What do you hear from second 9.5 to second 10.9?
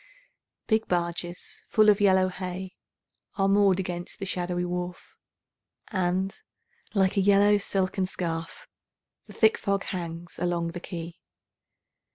fog hangs along the